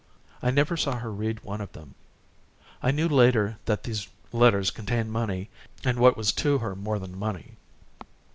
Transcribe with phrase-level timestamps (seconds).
[0.41, 1.93] I never saw her read one of these letters.
[2.81, 3.93] I knew later that they
[4.73, 5.51] contained money
[5.83, 7.57] and what was to her more than money.